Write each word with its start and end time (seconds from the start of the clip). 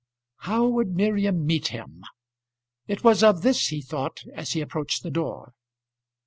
How 0.37 0.65
would 0.65 0.95
Miriam 0.95 1.45
meet 1.45 1.67
him? 1.67 2.01
It 2.87 3.03
was 3.03 3.21
of 3.21 3.43
this 3.43 3.67
he 3.67 3.83
thought, 3.83 4.23
as 4.33 4.53
he 4.53 4.61
approached 4.61 5.03
the 5.03 5.11
door. 5.11 5.53